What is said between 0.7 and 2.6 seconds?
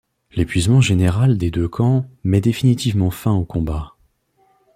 général des deux camps met